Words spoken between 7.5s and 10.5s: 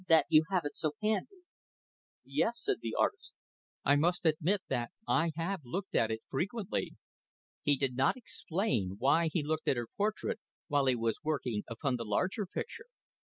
He did not explain why he looked at her portrait